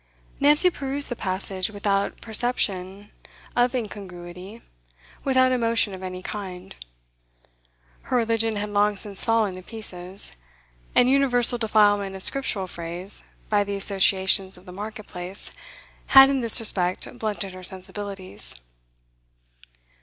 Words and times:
Nancy 0.39 0.71
perused 0.71 1.09
the 1.09 1.15
passage 1.15 1.69
without 1.69 2.21
perception 2.21 3.11
of 3.55 3.75
incongruity, 3.75 4.63
without 5.23 5.51
emotion 5.51 5.93
of 5.93 6.01
any 6.01 6.23
kind. 6.23 6.75
Her 8.09 8.17
religion 8.17 8.55
had 8.55 8.71
long 8.71 8.95
since 8.95 9.23
fallen 9.23 9.53
to 9.53 9.61
pieces, 9.61 10.31
and 10.95 11.07
universal 11.07 11.59
defilement 11.59 12.15
of 12.15 12.23
Scriptural 12.23 12.65
phrase 12.65 13.25
by 13.47 13.63
the 13.63 13.75
associations 13.75 14.57
of 14.57 14.65
the 14.65 14.71
market 14.73 15.05
place 15.05 15.51
had 16.07 16.31
in 16.31 16.41
this 16.41 16.59
respect 16.59 17.19
blunted 17.19 17.53
her 17.53 17.63
sensibilities. 17.63 18.55